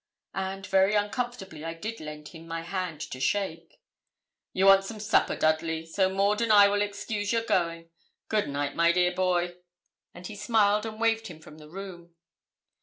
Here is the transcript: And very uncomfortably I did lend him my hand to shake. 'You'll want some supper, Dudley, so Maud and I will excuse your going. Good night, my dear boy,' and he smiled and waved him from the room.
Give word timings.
And 0.33 0.65
very 0.65 0.95
uncomfortably 0.95 1.63
I 1.63 1.75
did 1.75 1.99
lend 1.99 2.29
him 2.29 2.47
my 2.47 2.63
hand 2.63 3.01
to 3.01 3.19
shake. 3.19 3.79
'You'll 4.51 4.69
want 4.69 4.83
some 4.83 4.99
supper, 4.99 5.35
Dudley, 5.35 5.85
so 5.85 6.09
Maud 6.09 6.41
and 6.41 6.51
I 6.51 6.69
will 6.69 6.81
excuse 6.81 7.31
your 7.31 7.43
going. 7.43 7.91
Good 8.27 8.49
night, 8.49 8.75
my 8.75 8.91
dear 8.91 9.13
boy,' 9.13 9.57
and 10.11 10.25
he 10.25 10.35
smiled 10.35 10.87
and 10.87 10.99
waved 10.99 11.27
him 11.27 11.39
from 11.39 11.59
the 11.59 11.69
room. 11.69 12.15